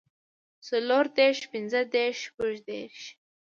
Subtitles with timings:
[0.67, 3.01] څلور دېرش پنځۀ دېرش شپږ دېرش